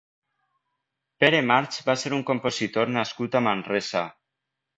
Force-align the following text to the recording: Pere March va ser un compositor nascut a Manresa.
Pere 1.23 1.41
March 1.49 1.77
va 1.89 1.95
ser 2.05 2.13
un 2.17 2.25
compositor 2.31 2.91
nascut 2.97 3.39
a 3.41 3.45
Manresa. 3.51 4.05